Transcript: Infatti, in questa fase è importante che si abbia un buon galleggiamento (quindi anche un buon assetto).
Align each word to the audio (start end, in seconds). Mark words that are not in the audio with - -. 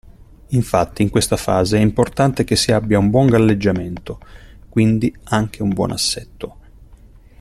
Infatti, 0.47 1.03
in 1.03 1.11
questa 1.11 1.37
fase 1.37 1.77
è 1.77 1.79
importante 1.79 2.43
che 2.43 2.55
si 2.55 2.71
abbia 2.71 2.97
un 2.97 3.11
buon 3.11 3.27
galleggiamento 3.27 4.17
(quindi 4.67 5.15
anche 5.25 5.61
un 5.61 5.69
buon 5.69 5.91
assetto). 5.91 6.57